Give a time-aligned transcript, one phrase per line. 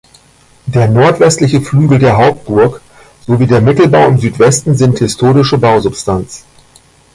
[0.65, 2.81] Der nordwestliche Flügel der Hauptburg
[3.27, 6.43] sowie der Mittelbau im Südwesten sind historische Bausubstanz.